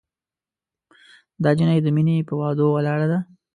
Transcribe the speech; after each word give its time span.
دا 1.43 1.49
جینۍ 1.57 1.79
د 1.83 1.87
مینې 1.95 2.25
پهٔ 2.27 2.35
وعدو 2.39 2.65
ولاړه 2.71 3.07
ده 3.11 3.19